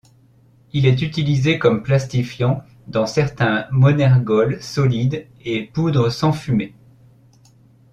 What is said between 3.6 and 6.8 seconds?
monergols solides et poudres sans fumée.